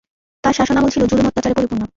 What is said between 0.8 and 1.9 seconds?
ছিল জুলুম-অত্যাচারে পরিপূর্ণ।